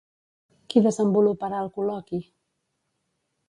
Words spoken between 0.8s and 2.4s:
desenvoluparà el col·loqui?